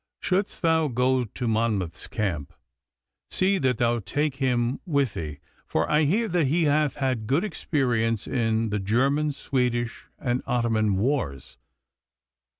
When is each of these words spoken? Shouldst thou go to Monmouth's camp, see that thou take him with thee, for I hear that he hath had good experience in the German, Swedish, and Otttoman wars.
Shouldst 0.19 0.63
thou 0.63 0.87
go 0.87 1.25
to 1.25 1.47
Monmouth's 1.47 2.07
camp, 2.07 2.53
see 3.29 3.59
that 3.59 3.77
thou 3.77 3.99
take 3.99 4.37
him 4.37 4.79
with 4.83 5.13
thee, 5.13 5.37
for 5.67 5.87
I 5.87 6.05
hear 6.05 6.27
that 6.27 6.45
he 6.47 6.63
hath 6.63 6.95
had 6.95 7.27
good 7.27 7.43
experience 7.43 8.25
in 8.25 8.71
the 8.71 8.79
German, 8.79 9.31
Swedish, 9.31 10.07
and 10.17 10.41
Otttoman 10.47 10.95
wars. 10.95 11.57